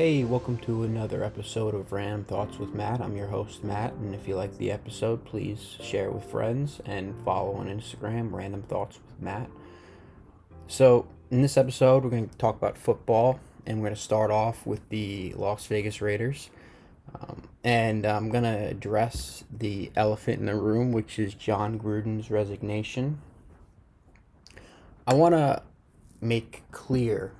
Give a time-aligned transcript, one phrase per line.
[0.00, 3.02] Hey, welcome to another episode of Random Thoughts with Matt.
[3.02, 6.80] I'm your host, Matt, and if you like the episode, please share it with friends
[6.86, 9.50] and follow on Instagram, Random Thoughts with Matt.
[10.68, 14.30] So, in this episode, we're going to talk about football, and we're going to start
[14.30, 16.48] off with the Las Vegas Raiders.
[17.20, 22.30] Um, and I'm going to address the elephant in the room, which is Jon Gruden's
[22.30, 23.20] resignation.
[25.06, 25.62] I want to
[26.22, 27.32] make clear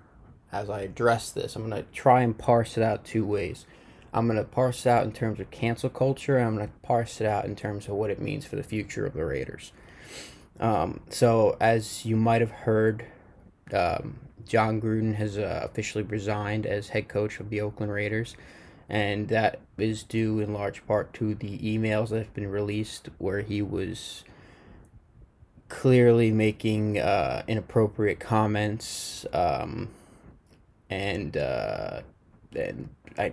[0.53, 1.57] as I address this.
[1.57, 3.67] I'm going to try and parse it out two ways.
[4.13, 6.75] I'm going to parse it out in terms of cancel culture, and I'm going to
[6.83, 9.73] parse it out in terms of what it means for the future of the Raiders.
[10.59, 13.05] Um, so, as you might have heard,
[13.73, 18.37] um, Jon Gruden has uh, officially resigned as head coach of the Oakland Raiders,
[18.89, 23.43] and that is due in large part to the emails that have been released where
[23.43, 24.25] he was
[25.69, 29.25] clearly making uh, inappropriate comments.
[29.33, 29.89] Um,
[30.91, 32.03] and uh,
[32.55, 33.33] and I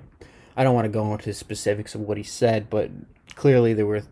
[0.55, 2.89] I don't want to go into specifics of what he said, but
[3.35, 4.03] clearly there were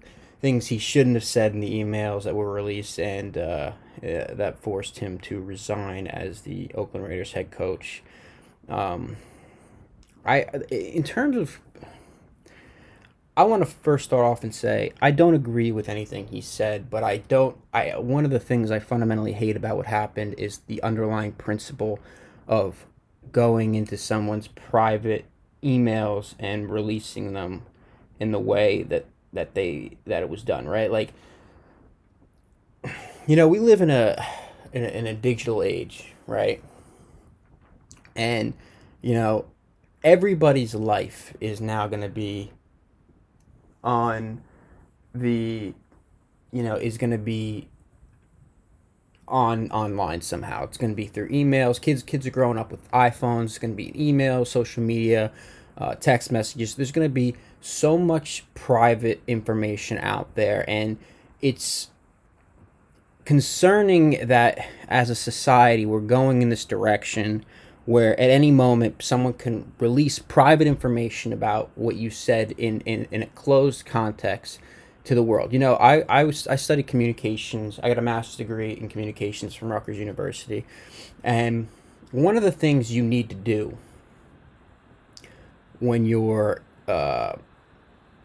[0.42, 3.72] things he shouldn't have said in the emails that were released, and uh,
[4.04, 8.04] uh, that forced him to resign as the Oakland Raiders head coach.
[8.68, 9.18] Um,
[10.26, 11.60] I in terms of
[13.38, 16.90] I want to first start off and say I don't agree with anything he said,
[16.90, 17.58] but I don't.
[17.74, 22.00] I one of the things I fundamentally hate about what happened is the underlying principle
[22.48, 22.86] of
[23.32, 25.26] going into someone's private
[25.64, 27.64] emails and releasing them
[28.20, 30.92] in the way that that they that it was done right?
[30.92, 31.14] Like
[33.28, 34.24] you know we live in a
[34.74, 36.62] in a, in a digital age right?
[38.16, 38.54] And
[39.02, 39.46] you know
[40.04, 42.52] everybody's life is now going to be
[43.84, 44.42] on
[45.14, 45.74] the
[46.52, 47.68] you know is going to be
[49.28, 50.64] on online somehow.
[50.64, 51.82] It's going to be through emails.
[51.82, 53.46] Kids kids are growing up with iPhones.
[53.46, 55.32] It's going to be email, social media,
[55.78, 56.76] uh, text messages.
[56.76, 60.98] There's going to be so much private information out there, and
[61.42, 61.90] it's
[63.26, 67.44] concerning that as a society we're going in this direction
[67.86, 73.08] where at any moment someone can release private information about what you said in, in,
[73.12, 74.60] in a closed context
[75.06, 75.54] to the world.
[75.54, 77.80] You know, I, I was I studied communications.
[77.82, 80.66] I got a master's degree in communications from Rutgers University,
[81.24, 81.68] and
[82.12, 83.78] one of the things you need to do
[85.80, 87.34] when you're uh,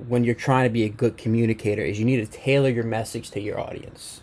[0.08, 3.30] when you're trying to be a good communicator is you need to tailor your message
[3.32, 4.22] to your audience,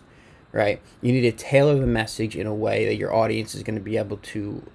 [0.52, 0.80] right?
[1.00, 3.82] You need to tailor the message in a way that your audience is going to
[3.82, 4.68] be able to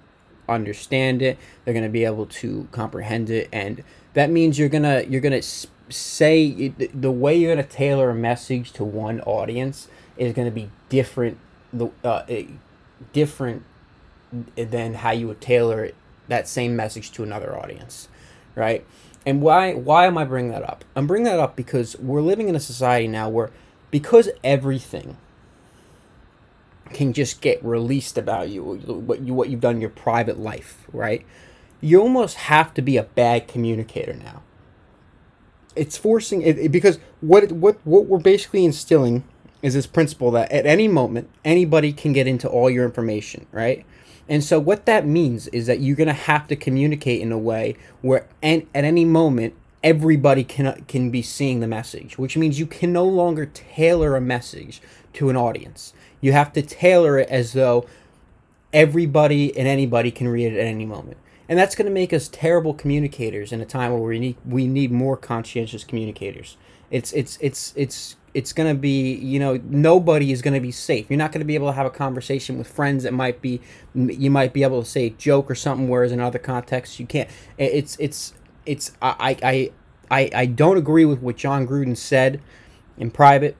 [0.48, 1.38] understand it.
[1.64, 3.84] They're going to be able to comprehend it, and
[4.14, 5.42] that means you're gonna you're gonna
[5.88, 10.54] say the way you're going to tailor a message to one audience is going to
[10.54, 11.38] be different
[11.72, 12.24] the uh,
[13.12, 13.64] different
[14.56, 15.90] than how you would tailor
[16.28, 18.08] that same message to another audience
[18.54, 18.86] right?
[19.26, 20.84] And why why am i bringing that up?
[20.94, 23.50] I'm bringing that up because we're living in a society now where
[23.90, 25.16] because everything
[26.92, 30.86] can just get released about you what you what you've done in your private life
[30.92, 31.24] right?
[31.80, 34.42] You almost have to be a bad communicator now
[35.76, 39.24] it's forcing it, because what what what we're basically instilling
[39.62, 43.84] is this principle that at any moment anybody can get into all your information, right?
[44.28, 47.38] And so what that means is that you're going to have to communicate in a
[47.38, 52.58] way where and at any moment everybody can can be seeing the message, which means
[52.58, 54.80] you can no longer tailor a message
[55.14, 55.92] to an audience.
[56.20, 57.86] You have to tailor it as though
[58.72, 61.16] everybody and anybody can read it at any moment
[61.48, 64.66] and that's going to make us terrible communicators in a time where we need we
[64.66, 66.56] need more conscientious communicators.
[66.90, 70.72] It's it's it's it's it's going to be you know nobody is going to be
[70.72, 71.06] safe.
[71.08, 73.60] You're not going to be able to have a conversation with friends that might be
[73.94, 77.28] you might be able to say joke or something, whereas in other contexts you can't.
[77.58, 78.34] It's it's
[78.66, 79.72] it's I I
[80.10, 82.40] I I don't agree with what Jon Gruden said
[82.96, 83.56] in private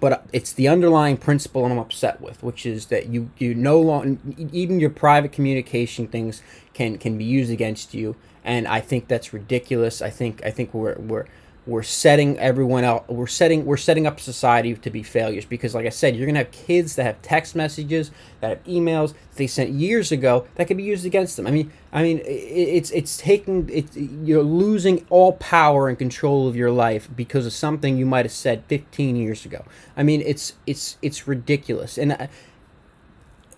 [0.00, 4.18] but it's the underlying principle I'm upset with, which is that you you no longer
[4.52, 9.32] even your private communication things can can be used against you, and I think that's
[9.32, 10.02] ridiculous.
[10.02, 11.26] I think I think we're we're
[11.66, 15.44] we're setting everyone out we're setting we're setting up society to be failures.
[15.44, 18.64] Because like i said you're going to have kids that have text messages that have
[18.64, 21.46] emails that they sent years ago that could be used against them.
[21.46, 26.56] I mean i mean it's it's taking it you're losing all power and control of
[26.56, 29.64] your life because of something you might have said 15 years ago.
[29.96, 31.96] I mean it's it's it's ridiculous.
[31.96, 32.28] And I,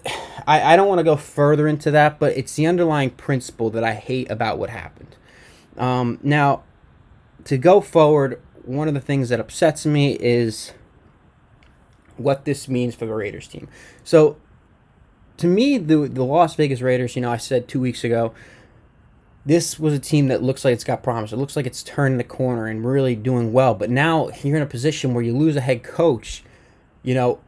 [0.47, 3.83] I, I don't want to go further into that, but it's the underlying principle that
[3.83, 5.17] I hate about what happened.
[5.77, 6.63] Um, now,
[7.47, 10.73] to go forward, one of the things that upsets me is
[12.17, 13.69] what this means for the Raiders team.
[14.05, 14.37] So,
[15.39, 18.35] to me, the the Las Vegas Raiders, you know, I said two weeks ago,
[19.45, 21.33] this was a team that looks like it's got promise.
[21.33, 23.75] It looks like it's turning the corner and really doing well.
[23.75, 26.43] But now you're in a position where you lose a head coach.
[27.03, 27.39] You know,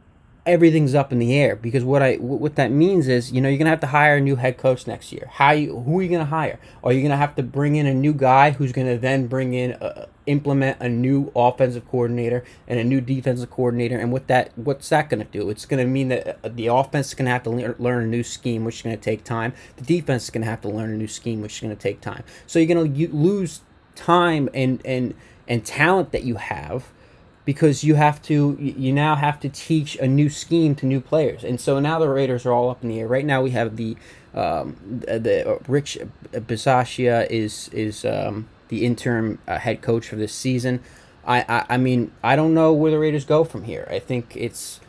[0.49, 3.59] everything's up in the air because what I what that means is you know you're
[3.59, 5.29] gonna have to hire a new head coach next year.
[5.31, 6.59] How you who are you gonna hire?
[6.83, 9.77] Are you gonna have to bring in a new guy who's gonna then bring in
[9.79, 13.97] a, implement a new offensive coordinator and a new defensive coordinator?
[13.97, 15.51] And what that what's that gonna do?
[15.51, 18.23] It's gonna mean that uh, the offense is gonna have to le- learn a new
[18.23, 19.53] scheme, which is gonna take time.
[19.77, 22.23] The defense is gonna have to learn a new scheme, which is gonna take time.
[22.47, 23.61] So you're gonna lose
[23.95, 25.13] time and and
[25.47, 26.91] and talent that you have
[27.49, 31.43] because you have to you now have to teach a new scheme to new players.
[31.43, 33.07] And so now the raiders are all up in the air.
[33.07, 33.97] Right now we have the
[34.35, 35.97] um, the uh, rich
[36.31, 40.83] bisaccia is is um, the interim uh, head coach for this season.
[41.25, 43.87] I, I, I mean i don't know where the raiders go from here.
[43.89, 44.79] I think it's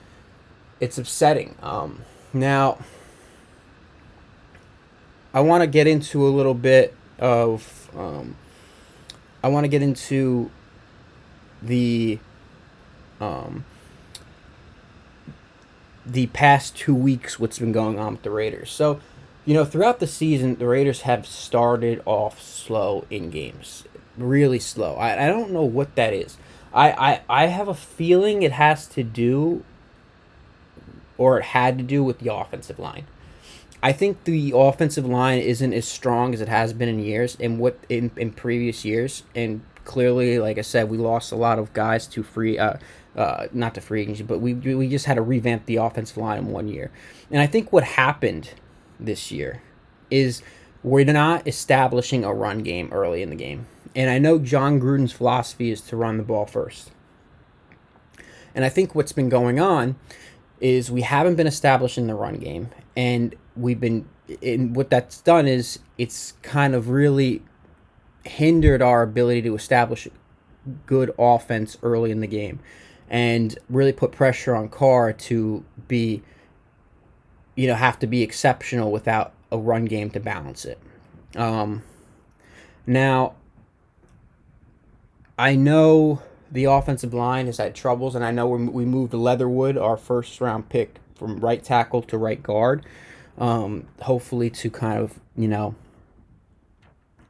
[0.80, 1.56] it's upsetting.
[1.62, 2.02] Um,
[2.34, 2.76] now
[5.32, 8.36] i want to get into a little bit of um,
[9.42, 10.50] i want to get into
[11.62, 12.18] the
[13.20, 13.64] um,
[16.06, 18.70] the past two weeks what's been going on with the Raiders.
[18.70, 19.00] So,
[19.44, 23.84] you know, throughout the season, the Raiders have started off slow in games,
[24.16, 24.94] really slow.
[24.94, 26.36] I, I don't know what that is.
[26.72, 29.64] I, I, I have a feeling it has to do,
[31.18, 33.06] or it had to do with the offensive line.
[33.82, 37.58] I think the offensive line isn't as strong as it has been in years, and
[37.58, 41.72] what in, in previous years, and clearly, like I said, we lost a lot of
[41.72, 42.74] guys to free, uh,
[43.16, 46.38] uh, not to free agency, but we we just had to revamp the offensive line
[46.38, 46.90] in one year.
[47.30, 48.50] And I think what happened
[48.98, 49.62] this year
[50.10, 50.42] is
[50.82, 53.66] we're not establishing a run game early in the game.
[53.94, 56.92] And I know Jon Gruden's philosophy is to run the ball first.
[58.54, 59.96] And I think what's been going on
[60.60, 64.08] is we haven't been establishing the run game, and we've been.
[64.42, 67.42] And what that's done is it's kind of really
[68.24, 70.06] hindered our ability to establish
[70.86, 72.60] good offense early in the game
[73.10, 76.22] and really put pressure on Carr to be,
[77.56, 80.78] you know, have to be exceptional without a run game to balance it.
[81.36, 81.82] Um,
[82.86, 83.34] now,
[85.36, 86.22] I know
[86.52, 90.68] the offensive line has had troubles, and I know we moved Leatherwood, our first round
[90.68, 92.84] pick, from right tackle to right guard.
[93.38, 95.74] Um, hopefully, to kind of you know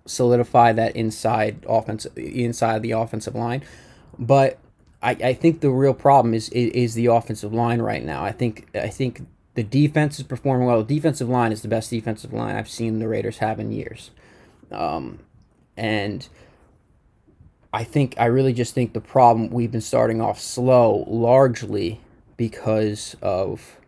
[0.06, 3.62] solidify that inside offense inside the offensive line,
[4.18, 4.58] but
[5.02, 8.22] I, I think the real problem is, is, is the offensive line right now.
[8.22, 9.22] I think I think
[9.54, 10.82] the defense is performing well.
[10.82, 14.10] The defensive line is the best defensive line I've seen the Raiders have in years,
[14.70, 15.20] um,
[15.76, 16.28] and
[17.72, 22.00] I think I really just think the problem we've been starting off slow largely
[22.36, 23.78] because of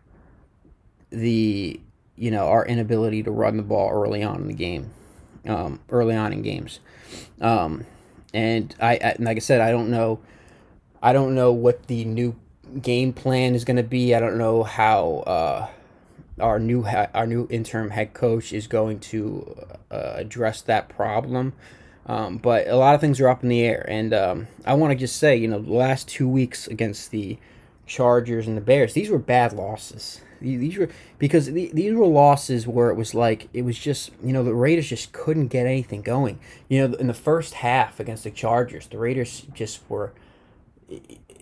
[1.11, 1.79] the
[2.15, 4.91] you know our inability to run the ball early on in the game,
[5.47, 6.79] um, early on in games,
[7.39, 7.85] um,
[8.33, 10.19] and I, I like I said I don't know
[11.03, 12.33] I don't know what the new
[12.81, 14.15] game plan is going to be.
[14.15, 15.67] I don't know how uh,
[16.39, 21.53] our new ha- our new interim head coach is going to uh, address that problem.
[22.05, 24.91] Um, but a lot of things are up in the air, and um, I want
[24.91, 27.37] to just say, you know, the last two weeks against the
[27.85, 30.21] Chargers and the Bears, these were bad losses.
[30.39, 30.89] These were
[31.19, 34.87] because these were losses where it was like it was just you know the Raiders
[34.87, 36.39] just couldn't get anything going.
[36.69, 40.13] You know, in the first half against the Chargers, the Raiders just were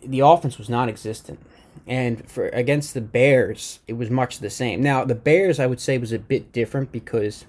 [0.03, 1.39] the offense was non-existent.
[1.87, 4.81] And for against the Bears, it was much the same.
[4.81, 7.45] Now, the Bears I would say was a bit different because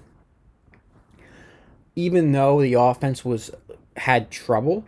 [1.95, 3.51] even though the offense was
[3.97, 4.85] had trouble,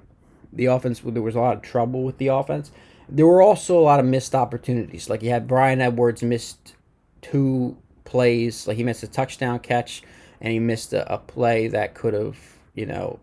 [0.51, 2.71] the offense there was a lot of trouble with the offense.
[3.07, 5.09] There were also a lot of missed opportunities.
[5.09, 6.75] Like you had Bryan Edwards missed
[7.21, 10.01] two plays, like he missed a touchdown catch
[10.41, 12.37] and he missed a, a play that could have,
[12.73, 13.19] you know,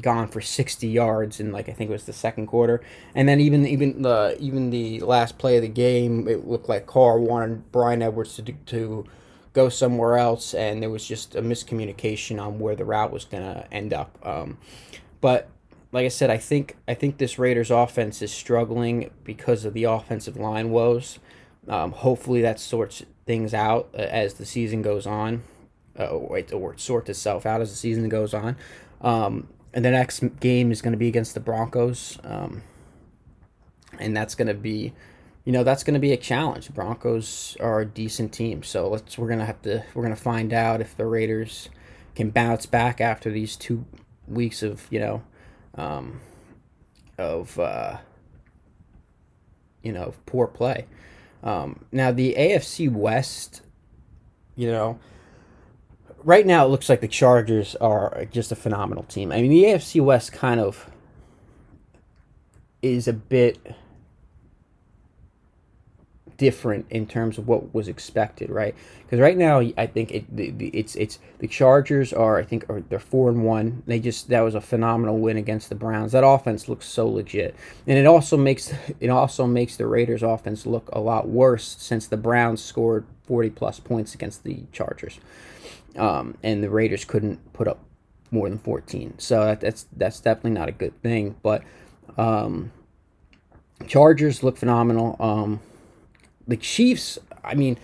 [0.00, 2.80] gone for 60 yards in like I think it was the second quarter.
[3.14, 6.86] And then even even the even the last play of the game, it looked like
[6.86, 9.06] Carr wanted Bryan Edwards to to
[9.52, 13.66] go somewhere else, and there was just a miscommunication on where the route was gonna
[13.70, 14.18] end up.
[14.26, 14.58] Um,
[15.20, 15.48] but
[15.92, 19.84] like I said, I think I think this Raiders offense is struggling because of the
[19.84, 21.20] offensive line woes.
[21.68, 25.44] Um, hopefully that sorts things out uh, as the season goes on,
[25.98, 28.56] uh, or, or it sorts itself out as the season goes on.
[29.00, 32.62] Um, and the next game is going to be against the Broncos, um,
[33.98, 34.94] and that's going to be,
[35.44, 36.72] you know, that's going to be a challenge.
[36.72, 40.80] Broncos are a decent team, so let's we're gonna have to we're gonna find out
[40.80, 41.68] if the Raiders
[42.14, 43.84] can bounce back after these two
[44.28, 45.22] weeks of you know,
[45.74, 46.20] um,
[47.18, 47.98] of uh,
[49.82, 50.86] you know poor play.
[51.42, 53.60] Um, now the AFC West,
[54.54, 55.00] you know,
[56.24, 59.30] right now it looks like the Chargers are just a phenomenal team.
[59.30, 60.90] I mean, the AFC West kind of
[62.82, 63.58] is a bit
[66.36, 68.74] different in terms of what was expected, right?
[69.02, 72.68] Because right now, I think it, the, the, it's it's the Chargers are I think
[72.68, 73.82] are they're four and one.
[73.86, 76.12] They just that was a phenomenal win against the Browns.
[76.12, 77.54] That offense looks so legit,
[77.86, 82.06] and it also makes it also makes the Raiders offense look a lot worse since
[82.06, 85.20] the Browns scored forty plus points against the Chargers,
[85.96, 87.80] um, and the Raiders couldn't put up
[88.30, 89.18] more than fourteen.
[89.18, 91.62] So that, that's that's definitely not a good thing, but.
[92.16, 92.72] Um,
[93.88, 95.16] Chargers look phenomenal.
[95.18, 95.60] Um,
[96.46, 97.76] the Chiefs, I mean,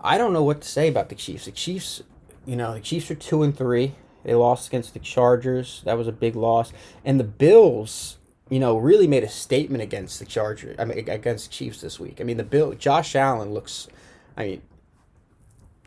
[0.00, 1.46] I don't know what to say about the Chiefs.
[1.46, 2.02] The Chiefs,
[2.44, 3.94] you know, the Chiefs are two and three.
[4.24, 5.80] They lost against the Chargers.
[5.84, 6.72] That was a big loss.
[7.04, 8.18] And the Bills,
[8.50, 10.76] you know, really made a statement against the Chargers.
[10.78, 12.20] I mean, against Chiefs this week.
[12.20, 13.88] I mean, the Bill, Josh Allen looks.
[14.36, 14.62] I mean,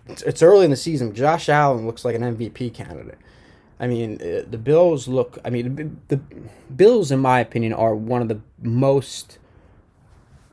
[0.08, 1.14] it's, it's early in the season.
[1.14, 3.18] Josh Allen looks like an MVP candidate.
[3.80, 5.38] I mean, uh, the Bills look.
[5.44, 6.22] I mean, the, the
[6.74, 9.38] Bills, in my opinion, are one of the most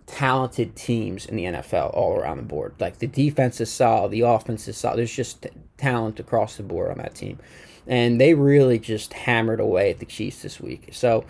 [0.06, 2.74] talented teams in the NFL all around the board.
[2.78, 4.98] Like the defense is solid, the offense is solid.
[4.98, 7.38] There's just talent across the board on that team,
[7.86, 10.88] and they really just hammered away at the Chiefs this week.
[10.92, 11.24] So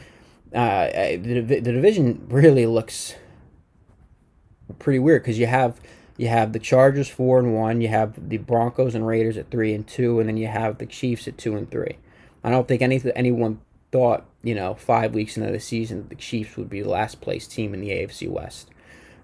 [0.54, 3.14] uh, the the division really looks
[4.78, 5.80] pretty weird because you have
[6.16, 9.74] you have the Chargers four and one, you have the Broncos and Raiders at three
[9.74, 11.96] and two, and then you have the Chiefs at two and three.
[12.44, 16.56] I don't think any anyone thought you know five weeks into the season the Chiefs
[16.56, 18.70] would be the last place team in the AFC West.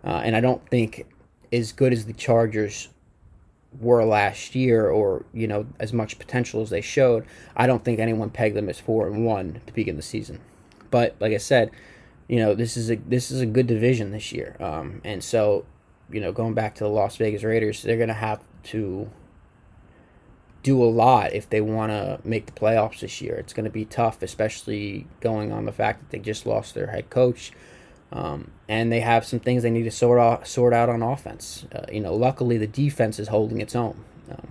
[0.04, 1.06] Uh, and I don't think
[1.52, 2.88] as good as the Chargers
[3.80, 7.26] were last year, or you know as much potential as they showed,
[7.56, 10.40] I don't think anyone pegged them as four and one to begin the season.
[10.90, 11.70] But like I said,
[12.28, 15.66] you know this is a this is a good division this year, um, and so
[16.10, 19.10] you know going back to the Las Vegas Raiders, they're gonna have to
[20.62, 23.36] do a lot if they want to make the playoffs this year.
[23.36, 26.88] It's going to be tough, especially going on the fact that they just lost their
[26.88, 27.52] head coach.
[28.10, 31.66] Um, and they have some things they need to sort out, sort out on offense.
[31.72, 34.02] Uh, you know, luckily the defense is holding its own.
[34.30, 34.48] Um,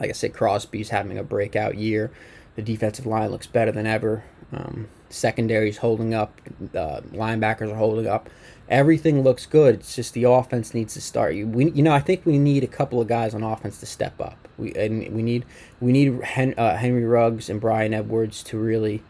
[0.00, 2.10] like I said, Crosby's having a breakout year.
[2.54, 4.24] The defensive line looks better than ever.
[4.52, 6.40] Um, secondary's holding up.
[6.74, 8.30] Uh, linebackers are holding up.
[8.68, 9.76] Everything looks good.
[9.76, 11.34] It's just the offense needs to start.
[11.34, 14.20] We, you know, I think we need a couple of guys on offense to step
[14.20, 14.48] up.
[14.58, 15.44] We and we need
[15.80, 19.02] we need Hen, uh, Henry Ruggs and Bryan Edwards to really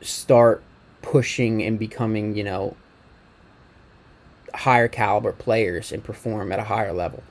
[0.00, 0.62] start
[1.02, 2.76] pushing and becoming, you know,
[4.54, 7.22] higher caliber players and perform at a higher level.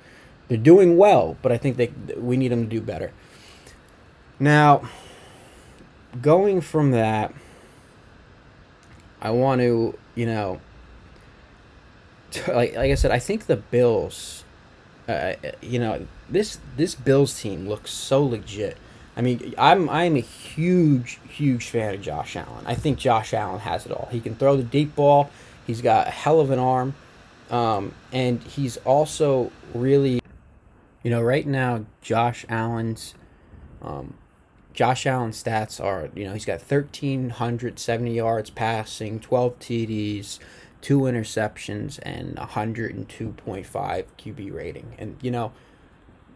[0.47, 3.11] They're doing well, but I think they we need them to do better.
[4.39, 4.87] Now,
[6.21, 7.33] going from that,
[9.21, 10.59] I want to, you know,
[12.47, 14.43] like like I said, I think the Bills,
[15.07, 18.77] uh, you know, this this Bills team looks so legit.
[19.17, 22.65] I mean, I'm I'm a huge huge fan of Josh Allen.
[22.65, 24.09] I think Josh Allen has it all.
[24.11, 25.29] He can throw the deep ball.
[25.67, 26.95] He's got a hell of an arm,
[27.49, 30.21] um, and he's also really,
[31.03, 33.15] you know, right now Josh Allen's,
[33.81, 34.13] um,
[34.75, 40.37] Josh Allen's stats are you know he's got thirteen hundred seventy yards passing, twelve TDs,
[40.81, 45.53] two interceptions, and hundred and two point five QB rating, and you know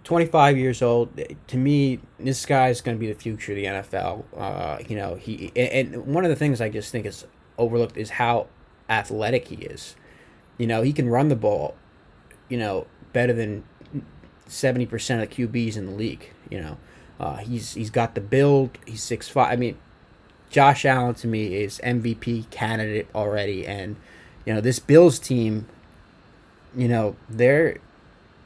[0.05, 1.09] 25 years old.
[1.47, 4.23] To me, this guy is going to be the future of the NFL.
[4.35, 7.25] Uh, you know, he and one of the things I just think is
[7.57, 8.47] overlooked is how
[8.89, 9.95] athletic he is.
[10.57, 11.75] You know, he can run the ball.
[12.47, 13.63] You know, better than
[14.47, 16.31] 70% of the QBs in the league.
[16.49, 16.77] You know,
[17.19, 18.77] uh, he's he's got the build.
[18.85, 19.51] He's six five.
[19.51, 19.77] I mean,
[20.49, 23.95] Josh Allen to me is MVP candidate already, and
[24.45, 25.67] you know this Bills team.
[26.75, 27.79] You know they're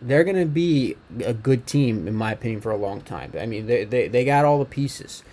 [0.04, 3.34] they're to be a good team, in my opinion, for a long time.
[3.40, 5.24] I mean, they, they, they got all the pieces.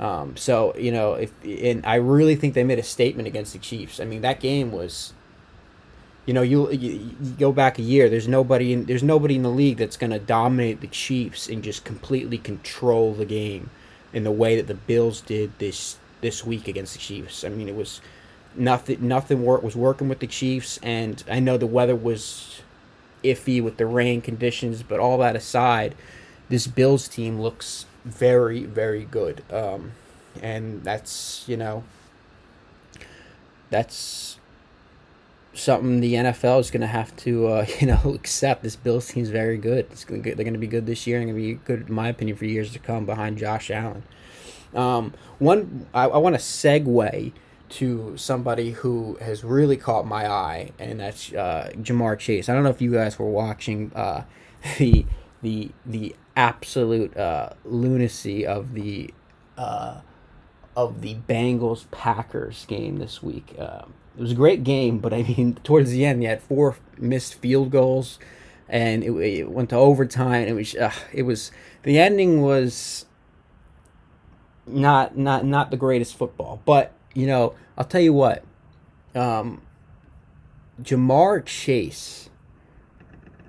[0.00, 3.58] Um, so, you know, if and I really think they made a statement against the
[3.58, 4.00] Chiefs.
[4.00, 5.12] I mean, that game was,
[6.28, 6.90] you know, you, you,
[7.22, 8.10] you go back a year.
[8.10, 11.64] There's nobody in there's nobody in the league that's going to dominate the Chiefs and
[11.64, 13.70] just completely control the game
[14.12, 17.44] in the way that the Bills did this this week against the Chiefs.
[17.44, 18.02] I mean, it was
[18.54, 22.60] nothing nothing work was working with the Chiefs, and I know the weather was
[23.24, 25.94] iffy with the rain conditions, but all that aside,
[26.50, 29.42] this Bills team looks very, very good.
[29.50, 29.92] Um,
[30.42, 31.84] and that's, you know,
[33.70, 34.37] that's
[35.58, 38.62] something the NFL is going to have to, uh, you know, accept.
[38.62, 39.86] This Bills team is very good.
[39.90, 41.94] It's gonna, they're going to be good this year and going to be good, in
[41.94, 44.02] my opinion, for years to come behind Josh Allen.
[44.74, 47.32] Um, one, I, I want to segue
[47.70, 52.48] to somebody who has really caught my eye, and that's uh, Ja'Marr Chase.
[52.48, 54.24] I don't know if you guys were watching uh,
[54.78, 55.04] the
[55.42, 59.12] the the absolute uh, lunacy of the
[59.56, 60.00] uh,
[60.78, 63.52] of the Bengals Packers game this week.
[63.58, 63.82] Uh,
[64.16, 67.34] it was a great game, but I mean, towards the end, you had four missed
[67.34, 68.20] field goals,
[68.68, 70.46] and it, it went to overtime.
[70.46, 71.50] it was uh, it was
[71.82, 73.06] the ending was
[74.68, 78.44] not not not the greatest football, but you know, I'll tell you what,
[79.16, 79.62] um,
[80.80, 82.30] Ja'Marr Chase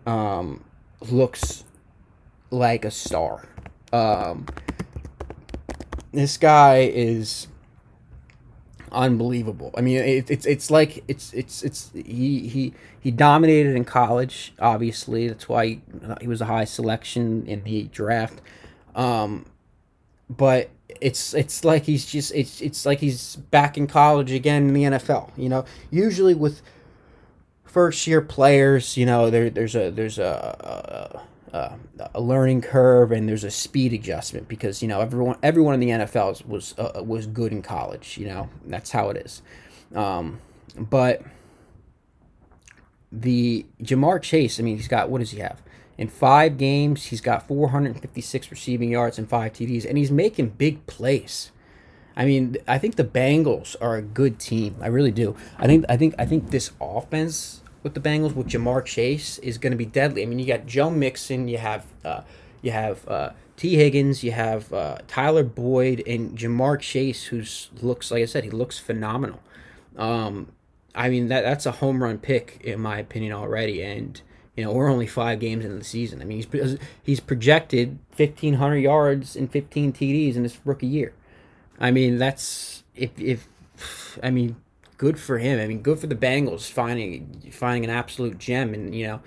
[0.07, 0.63] um,
[1.11, 1.63] looks
[2.49, 3.47] like a star.
[3.93, 4.47] Um,
[6.11, 7.47] this guy is
[8.91, 9.71] unbelievable.
[9.77, 14.53] I mean, it, it's it's like it's it's it's he he he dominated in college.
[14.59, 15.81] Obviously, that's why he,
[16.21, 18.41] he was a high selection in the draft.
[18.95, 19.45] Um,
[20.29, 20.69] but
[21.01, 24.83] it's it's like he's just it's it's like he's back in college again in the
[24.83, 25.31] NFL.
[25.37, 26.61] You know, usually with
[27.63, 31.21] first year players, you know, there there's a there's a, a,
[31.53, 31.77] a,
[32.13, 35.89] a learning curve and there's a speed adjustment because you know everyone everyone in the
[35.89, 38.17] NFL was uh, was good in college.
[38.17, 39.41] You know, that's how it is.
[39.95, 40.39] Um,
[40.77, 41.23] but
[43.11, 45.61] the Ja'Marr Chase, I mean, he's got what does he have?
[45.97, 50.85] In five games, he's got 456 receiving yards and five TDs, and he's making big
[50.87, 51.51] plays.
[52.15, 54.75] I mean, I think the Bengals are a good team.
[54.81, 55.35] I really do.
[55.57, 59.57] I think I think I think this offense with the Bengals with Ja'Marr Chase is
[59.57, 60.23] going to be deadly.
[60.23, 62.21] I mean, you got Joe Mixon, you have uh,
[62.61, 67.43] you have uh, Tee Higgins, you have uh, Tyler Boyd, and Ja'Marr Chase, who
[67.81, 69.41] looks like I said, he looks phenomenal.
[69.97, 70.51] Um,
[70.95, 74.21] I mean, that that's a home run pick in my opinion already, and
[74.55, 76.21] you know, we're only five games into the season.
[76.21, 81.13] I mean, he's he's projected fifteen hundred yards and fifteen TDs in his rookie year.
[81.79, 83.47] I mean, that's if if
[84.21, 84.57] I mean,
[84.99, 85.59] good for him.
[85.59, 89.21] I mean, good for the Bengals finding finding an absolute gem, and you know,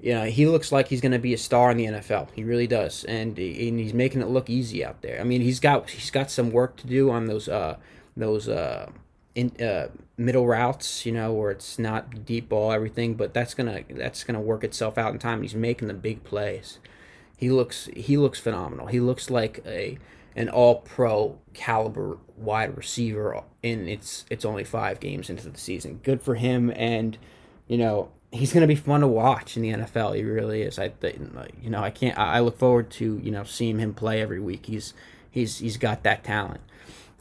[0.00, 2.30] you know, he looks like he's going to be a star in the NFL.
[2.34, 5.20] He really does, and and he's making it look easy out there.
[5.20, 7.76] I mean, he's got he's got some work to do on those uh
[8.16, 8.90] those uh
[9.36, 13.82] in uh, middle routes, you know, where it's not deep ball everything, but that's gonna
[13.90, 15.42] that's gonna work itself out in time.
[15.42, 16.78] He's making the big plays.
[17.36, 18.86] He looks he looks phenomenal.
[18.86, 19.98] He looks like a
[20.36, 26.00] an all pro caliber wide receiver and it's it's only five games into the season.
[26.02, 27.18] Good for him and
[27.66, 30.14] you know, he's gonna be fun to watch in the NFL.
[30.14, 30.78] He really is.
[30.78, 31.18] I think,
[31.60, 34.66] you know, I can't I look forward to, you know, seeing him play every week.
[34.66, 34.94] He's
[35.30, 36.60] he's he's got that talent.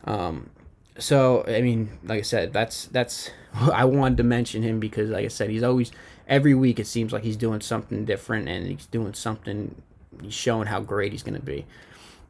[0.03, 0.49] Um,
[0.97, 5.25] so I mean, like I said, that's that's I wanted to mention him because, like
[5.25, 5.91] I said, he's always
[6.27, 9.81] every week it seems like he's doing something different and he's doing something.
[10.21, 11.65] He's showing how great he's going to be.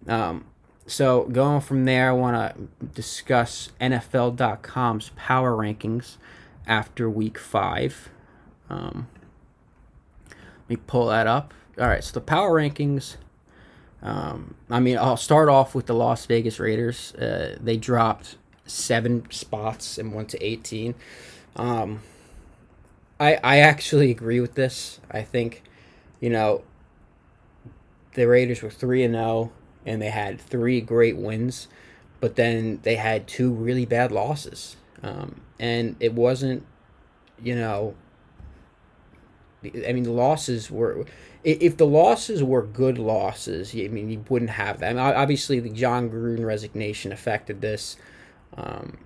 [0.07, 0.45] Um,
[0.87, 6.17] so going from there, I want to discuss NFL.com's power rankings
[6.67, 8.09] after week five.
[8.69, 9.07] Um,
[10.29, 11.53] let me pull that up.
[11.79, 13.17] All right, so the power rankings.
[14.01, 17.13] Um, I mean, I'll start off with the Las Vegas Raiders.
[17.15, 20.93] Uh, they dropped seven spots and went to 18.
[21.55, 22.01] Um,
[23.19, 24.99] I I actually agree with this.
[25.09, 25.63] I think,
[26.19, 26.63] you know,
[28.13, 29.51] the Raiders were three and zero, oh,
[29.85, 31.67] and they had three great wins,
[32.19, 36.65] but then they had two really bad losses, um, and it wasn't,
[37.41, 37.95] you know.
[39.63, 41.05] I mean, the losses were.
[41.43, 44.97] If the losses were good losses, I mean, you wouldn't have that.
[44.97, 47.97] Obviously, the Jon Gruden resignation affected this.
[48.55, 48.97] Um,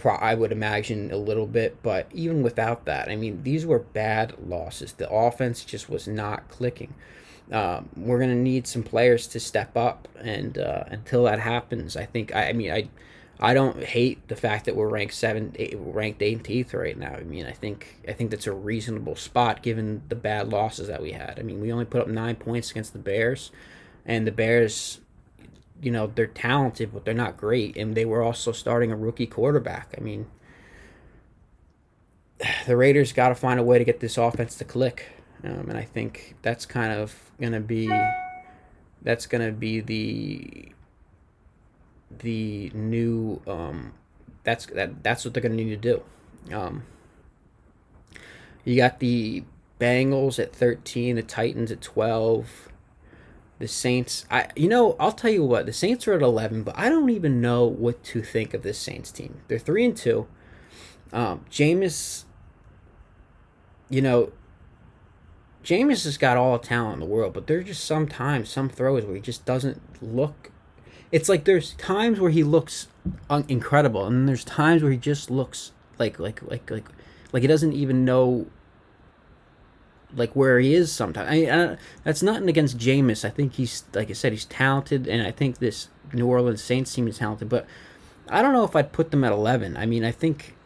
[0.00, 3.78] pro- I would imagine a little bit, but even without that, I mean, these were
[3.78, 4.92] bad losses.
[4.92, 6.94] The offense just was not clicking.
[7.52, 12.04] Um, we're gonna need some players to step up, and uh, until that happens, I
[12.06, 12.88] think I, I, mean I,
[13.40, 17.14] I don't hate the fact that we're ranked seven, eight, ranked 18th right now.
[17.14, 21.02] I mean I think I think that's a reasonable spot given the bad losses that
[21.02, 21.38] we had.
[21.38, 23.50] I mean we only put up nine points against the Bears,
[24.06, 25.00] and the Bears
[25.82, 29.26] you know they're talented, but they're not great, and they were also starting a rookie
[29.26, 29.94] quarterback.
[29.96, 30.26] I mean,
[32.66, 35.06] the Raiders got to find a way to get this offense to click,
[35.44, 37.90] um, and I think that's kind of gonna be
[39.02, 40.72] that's gonna be the
[42.18, 43.92] the new um,
[44.44, 46.02] that's that that's what they're gonna need to do.
[46.54, 46.84] Um,
[48.64, 49.44] you got the
[49.78, 52.68] Bengals at 13, the Titans at 12,
[53.58, 56.76] the Saints, I you know, I'll tell you what, the Saints are at eleven, but
[56.78, 59.42] I don't even know what to think of this Saints team.
[59.48, 60.26] They're three and two.
[61.12, 62.24] Um, Jameis,
[63.90, 64.32] you know,
[65.64, 69.04] Jameis has got all the talent in the world, but there's just sometimes some throws
[69.04, 70.50] where he just doesn't look.
[71.12, 72.88] It's like there's times where he looks
[73.28, 76.88] un- incredible, and there's times where he just looks like like like like
[77.32, 78.46] like he doesn't even know
[80.14, 81.28] like where he is sometimes.
[81.30, 83.24] I, I, that's nothing against Jameis.
[83.24, 86.94] I think he's like I said, he's talented, and I think this New Orleans Saints
[86.94, 87.48] team is talented.
[87.48, 87.66] But
[88.28, 89.76] I don't know if I'd put them at eleven.
[89.76, 90.56] I mean, I think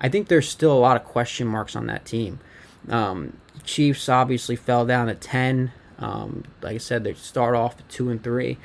[0.00, 2.40] I think there's still a lot of question marks on that team.
[2.88, 5.72] Um, Chiefs obviously fell down to ten.
[5.98, 8.58] Um, like I said, they start off at two and three.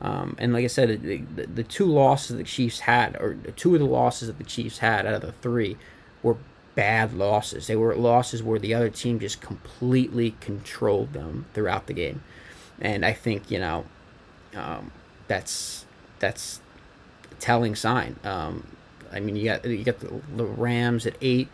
[0.00, 3.74] Um, and like I said, the, the, the, two losses the Chiefs had, or two
[3.74, 5.76] of the losses that the Chiefs had out of the three,
[6.22, 6.38] were
[6.74, 7.66] bad losses.
[7.66, 12.22] They were losses where the other team just completely controlled them throughout the game.
[12.80, 13.84] And I think you know,
[14.56, 14.90] um,
[15.28, 15.84] that's
[16.18, 16.60] that's
[17.30, 18.16] a telling sign.
[18.24, 18.66] Um,
[19.12, 21.48] I mean, you got you got the, the Rams at eight,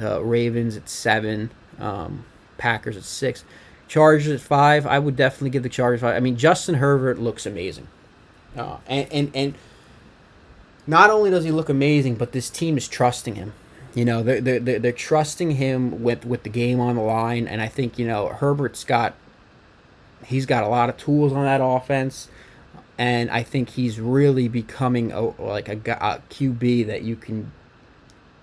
[0.00, 2.24] uh, Ravens at seven, um,
[2.58, 3.44] Packers at six.
[3.88, 4.86] Chargers at five.
[4.86, 6.14] I would definitely give the Chargers five.
[6.14, 7.88] I mean, Justin Herbert looks amazing,
[8.56, 9.54] uh, and and and
[10.86, 13.52] not only does he look amazing, but this team is trusting him.
[13.94, 17.60] You know, they're they're they're trusting him with with the game on the line, and
[17.60, 19.14] I think you know Herbert's got
[20.24, 22.28] he's got a lot of tools on that offense,
[22.98, 27.52] and I think he's really becoming a, like a, a QB that you can.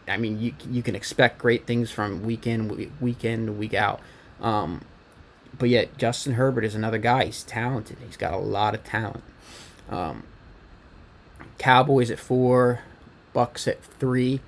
[0.08, 3.74] I mean, you you can expect great things from week in, week week in, week
[3.74, 4.00] out.
[4.42, 4.82] Um,
[5.58, 7.26] but yet Justin Herbert is another guy.
[7.26, 7.98] He's talented.
[8.06, 9.24] He's got a lot of talent.
[9.90, 10.24] Um,
[11.58, 12.82] Cowboys at four,
[13.34, 14.42] Bucks at three,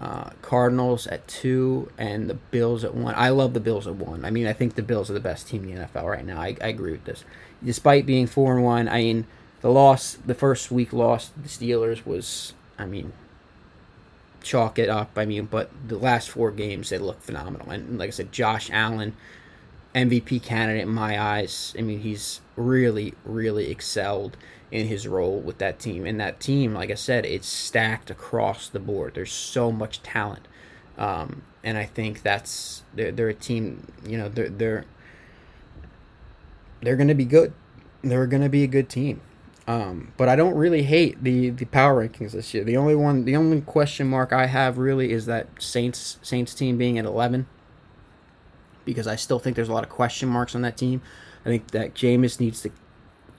[0.00, 3.14] uh, Cardinals at two, and the Bills at one.
[3.16, 4.24] I love the Bills at one.
[4.24, 6.40] I mean, I think the Bills are the best team in the NFL right now.
[6.40, 7.24] I, I agree with this.
[7.64, 9.26] Despite being four and one, I mean,
[9.60, 13.12] the loss, the first week loss, the Steelers was, I mean,
[14.42, 15.12] chalk it up.
[15.16, 17.70] I mean, but the last four games they look phenomenal.
[17.70, 19.14] And like I said, Josh Allen
[19.94, 21.74] MVP candidate in my eyes.
[21.78, 24.36] I mean, he's really, really excelled
[24.70, 26.06] in his role with that team.
[26.06, 29.14] And that team, like I said, it's stacked across the board.
[29.14, 30.48] There's so much talent,
[30.96, 33.92] um, and I think that's they're, they're a team.
[34.06, 34.86] You know, they're they're
[36.80, 37.52] they're going to be good.
[38.02, 39.20] They're going to be a good team.
[39.66, 42.64] Um, but I don't really hate the the power rankings this year.
[42.64, 46.76] The only one, the only question mark I have really is that Saints Saints team
[46.76, 47.46] being at eleven
[48.84, 51.00] because I still think there's a lot of question marks on that team.
[51.44, 52.70] I think that Jameis needs to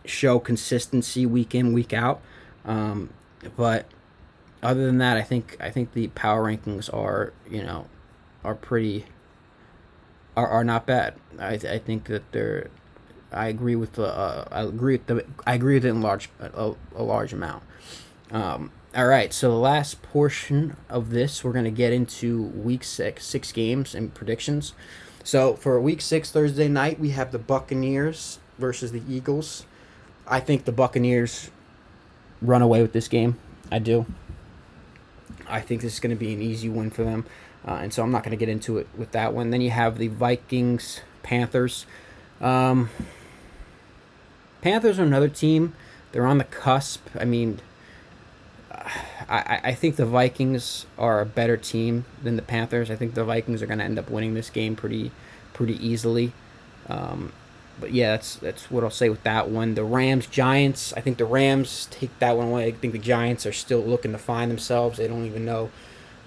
[0.05, 2.21] show consistency week in week out.
[2.65, 3.09] Um,
[3.55, 3.85] but
[4.61, 7.87] other than that, I think I think the power rankings are you know
[8.43, 9.05] are pretty
[10.35, 11.15] are, are not bad.
[11.39, 12.69] I I think that they're
[13.33, 16.29] I agree with the uh, I agree with the I agree with it in large
[16.39, 17.63] a, a large amount.
[18.31, 23.25] Um, all right, so the last portion of this, we're to get into week six,
[23.25, 24.73] six games and predictions.
[25.23, 29.65] So for week six Thursday night, we have the Buccaneers versus the Eagles.
[30.27, 31.49] I think the Buccaneers
[32.39, 33.39] run away with this game.
[33.71, 34.05] I do.
[35.47, 37.25] I think this is going to be an easy win for them.
[37.67, 39.49] Uh, and so I'm not going to get into it with that one.
[39.49, 41.85] Then you have the Vikings Panthers.
[42.41, 42.89] Um,
[44.63, 45.73] Panthers are another team.
[46.13, 47.09] They're on the cusp.
[47.19, 47.59] I mean,
[48.71, 52.89] I, I think the Vikings are a better team than the Panthers.
[52.89, 55.11] I think the Vikings are going to end up winning this game pretty
[55.51, 56.31] pretty easily.
[56.87, 57.33] Um,
[57.77, 59.75] but yeah, that's that's what I'll say with that one.
[59.75, 60.93] The Rams Giants.
[60.93, 62.67] I think the Rams take that one away.
[62.67, 64.97] I think the Giants are still looking to find themselves.
[64.97, 65.71] They don't even know.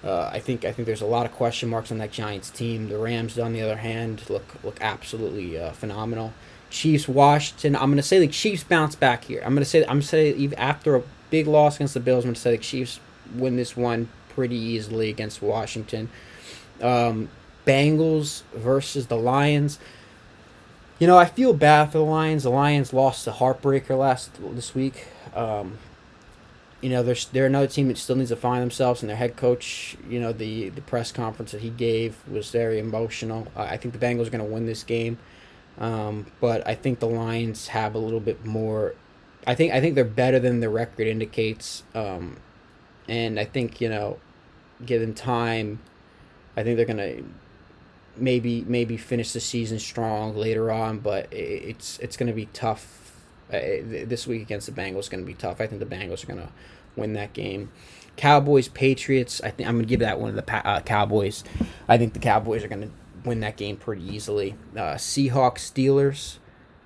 [0.05, 2.90] Uh, I think I think there's a lot of question marks on that Giants team.
[2.90, 6.35] The Rams, on the other hand, look look absolutely uh, phenomenal.
[6.70, 7.76] Chiefs Washington.
[7.76, 9.42] I'm gonna say the Chiefs bounce back here.
[9.44, 12.24] I'm gonna say I'm gonna say even after a big loss against the Bills.
[12.24, 13.00] I'm to say the Chiefs
[13.35, 16.09] win this one pretty easily against Washington.
[16.81, 17.29] Um,
[17.66, 19.79] Bengals versus the Lions.
[20.98, 22.44] You know, I feel bad for the Lions.
[22.44, 25.09] The Lions lost a heartbreaker last this week.
[25.35, 25.79] Um,
[26.81, 29.37] you know, they're, they're another team that still needs to find themselves, and their head
[29.37, 33.48] coach, you know, the, the press conference that he gave was very emotional.
[33.57, 35.18] I think the Bengals are going to win this game,
[35.78, 38.94] um, but I think the Lions have a little bit more
[39.46, 41.84] I think I think they're better than the record indicates.
[41.94, 42.38] Um,
[43.08, 44.18] and I think you know,
[44.84, 45.80] given time,
[46.56, 47.22] I think they're gonna
[48.16, 50.98] maybe maybe finish the season strong later on.
[50.98, 53.04] But it's it's gonna be tough.
[53.48, 55.60] Uh, this week against the Bengals is gonna be tough.
[55.60, 56.50] I think the Bengals are gonna
[56.96, 57.70] win that game.
[58.16, 59.40] Cowboys Patriots.
[59.42, 61.44] I think I'm gonna give that one to the uh, Cowboys.
[61.86, 62.90] I think the Cowboys are gonna
[63.26, 64.54] win that game pretty easily.
[64.74, 66.38] Uh, Seahawks Steelers.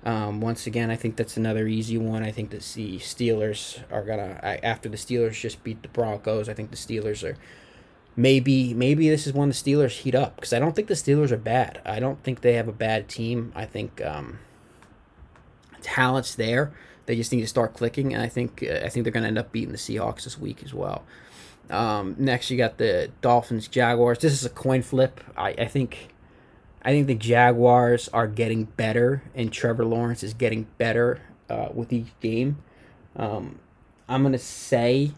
[0.03, 2.23] Um, once again, I think that's another easy one.
[2.23, 6.49] I think that the Steelers are gonna after the Steelers just beat the Broncos.
[6.49, 7.37] I think the Steelers are
[8.15, 11.31] maybe maybe this is when the Steelers heat up because I don't think the Steelers
[11.31, 11.81] are bad.
[11.85, 13.51] I don't think they have a bad team.
[13.55, 14.39] I think um,
[15.81, 16.71] talent's there.
[17.05, 19.37] They just need to start clicking, and I think uh, I think they're gonna end
[19.37, 21.03] up beating the Seahawks this week as well.
[21.69, 24.19] Um, next, you got the Dolphins Jaguars.
[24.19, 25.21] This is a coin flip.
[25.37, 26.09] I, I think
[26.83, 31.93] I think the Jaguars are getting better, and Trevor Lawrence is getting better uh, with
[31.93, 32.57] each game.
[33.15, 33.59] Um,
[34.09, 35.11] I'm gonna say,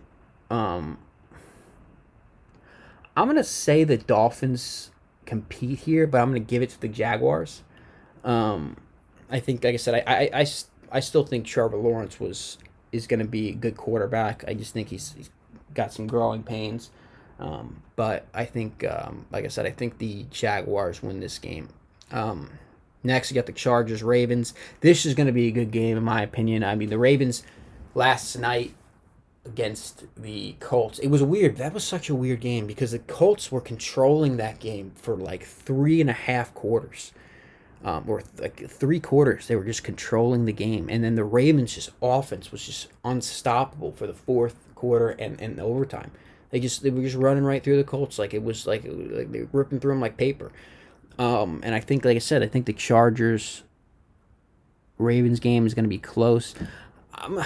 [0.49, 0.97] um,
[3.15, 4.91] I'm gonna say the Dolphins
[5.25, 7.63] compete here, but I'm gonna give it to the Jaguars.
[8.23, 8.77] Um,
[9.29, 10.47] I think, like I said, I, I, I,
[10.91, 12.57] I still think Trevor Lawrence was
[12.91, 14.43] is gonna be a good quarterback.
[14.47, 15.29] I just think he's, he's
[15.73, 16.91] got some growing pains.
[17.43, 21.67] Um, but I think, um, like I said, I think the Jaguars win this game.
[22.09, 22.49] Um,
[23.03, 24.53] next, you got the Chargers Ravens.
[24.79, 26.63] This is going to be a good game, in my opinion.
[26.63, 27.43] I mean, the Ravens
[27.95, 28.73] last night
[29.45, 31.57] against the Colts, it was weird.
[31.57, 35.43] That was such a weird game because the Colts were controlling that game for like
[35.43, 37.11] three and a half quarters.
[37.83, 41.75] Um, or like three quarters, they were just controlling the game, and then the Ravens'
[41.75, 46.11] just offense was just unstoppable for the fourth quarter and, and overtime.
[46.53, 49.31] They just they were just running right through the Colts like it was like, like
[49.31, 50.51] they were ripping through them like paper.
[51.17, 53.63] Um, and I think, like I said, I think the Chargers
[54.99, 56.53] Ravens game is going to be close.
[57.15, 57.39] I'm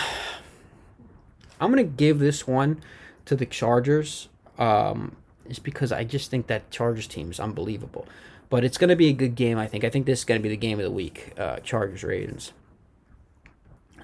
[1.61, 2.81] I'm going to give this one
[3.23, 4.27] to the Chargers.
[4.57, 5.15] Um,
[5.63, 8.09] because I just think that Chargers team is unbelievable.
[8.49, 9.85] But it's going to be a good game, I think.
[9.85, 12.51] I think this is going to be the game of the week uh, Chargers Ravens.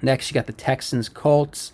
[0.00, 1.72] Next, you got the Texans Colts.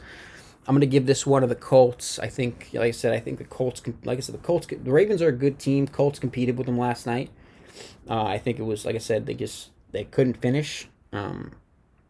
[0.67, 2.19] I'm going to give this one of the Colts.
[2.19, 3.83] I think, like I said, I think the Colts.
[4.05, 4.67] Like I said, the Colts.
[4.67, 5.87] The Ravens are a good team.
[5.87, 7.31] Colts competed with them last night.
[8.09, 10.89] Uh, I think it was like I said, they just they couldn't finish.
[11.13, 11.53] Um,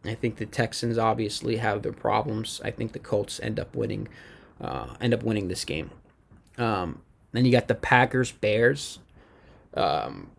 [0.03, 2.59] I think the Texans obviously have their problems.
[2.63, 4.07] I think the Colts end up winning.
[4.59, 5.89] Uh, end up winning this game.
[6.57, 8.99] Um, then you got the Packers Bears.
[9.73, 10.31] Um,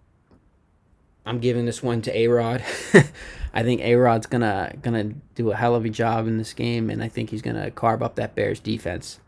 [1.24, 2.64] I'm giving this one to A Rod.
[3.54, 6.90] I think A Rod's gonna gonna do a hell of a job in this game,
[6.90, 9.20] and I think he's gonna carve up that Bears defense.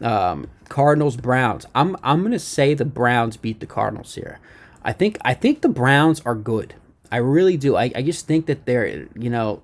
[0.00, 1.66] Um, Cardinals Browns.
[1.74, 4.38] I'm I'm gonna say the Browns beat the Cardinals here.
[4.82, 6.74] I think I think the Browns are good.
[7.12, 7.76] I really do.
[7.76, 9.62] I, I just think that they're you know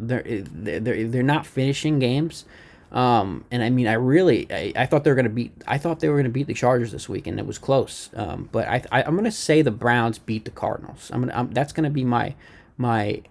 [0.00, 2.44] they're they're they're not finishing games.
[2.90, 5.78] Um, and I mean, I really, I, I thought they were going to beat, I
[5.78, 8.10] thought they were going to beat the Chargers this week, and it was close.
[8.14, 11.10] Um, but I, I am going to say the Browns beat the Cardinals.
[11.12, 12.34] I'm gonna, I'm, that's going to be my,
[12.78, 13.22] my,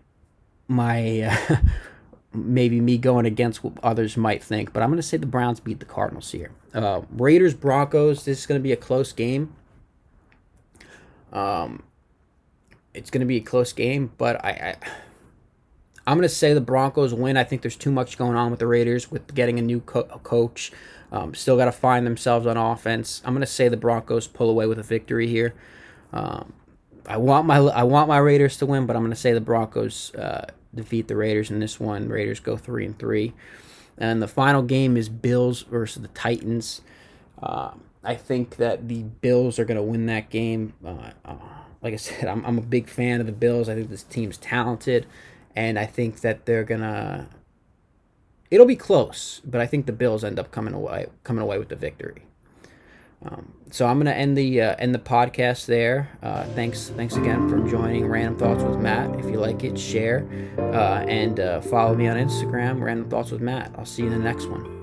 [0.68, 1.56] my, uh,
[2.34, 4.74] maybe me going against what others might think.
[4.74, 6.52] But I'm going to say the Browns beat the Cardinals here.
[6.74, 8.26] Uh, Raiders Broncos.
[8.26, 9.56] This is going to be a close game.
[11.34, 11.84] Um,
[12.94, 14.76] it's going to be a close game, but I, I
[16.08, 17.36] I'm going to say the Broncos win.
[17.36, 20.04] I think there's too much going on with the Raiders with getting a new co-
[20.04, 20.72] coach.
[21.12, 23.22] Um, still got to find themselves on offense.
[23.26, 25.54] I'm going to say the Broncos pull away with a victory here.
[26.14, 26.54] Um,
[27.06, 29.42] I want my I want my Raiders to win, but I'm going to say the
[29.42, 32.08] Broncos uh, defeat the Raiders in this one.
[32.08, 33.34] Raiders go three and three,
[33.98, 36.82] and the final game is Bills versus the Titans.
[37.42, 37.72] Uh,
[38.04, 40.74] I think that the Bills are going to win that game.
[40.86, 41.36] Uh, uh,
[41.82, 43.68] like I said, I'm, I'm a big fan of the Bills.
[43.68, 45.06] I think this team's talented
[45.58, 47.28] and I think that they're gonna.
[48.52, 51.70] It'll be close, but I think the Bills end up coming away coming away with
[51.70, 52.24] the victory.
[53.26, 56.12] Um, so I'm gonna end the uh, end the podcast there.
[56.22, 59.20] Uh, thanks thanks again for joining Random Thoughts with Matt.
[59.20, 60.28] If you like it, share
[60.60, 63.74] uh, and uh, follow me on Instagram, Random Thoughts with Matt.
[63.76, 64.77] I'll see you in the next one.